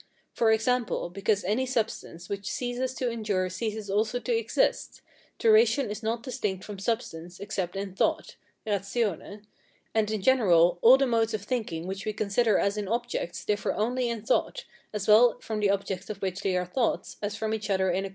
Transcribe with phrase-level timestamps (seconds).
[0.33, 5.03] For example, because any substance which ceases to endure ceases also to exist,
[5.37, 8.35] duration is not distinct from substance except in thought
[8.65, 9.45] (RATIONE);
[9.93, 13.73] and in general all the modes of thinking which we consider as in objects differ
[13.73, 17.53] only in thought, as well from the objects of which they are thought as from
[17.53, 18.09] each other in a common object.